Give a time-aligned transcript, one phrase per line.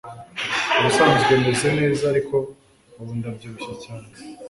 [0.79, 2.35] Ubusanzwe meze neza ariko
[2.99, 4.09] ubu ndabyibushye cyane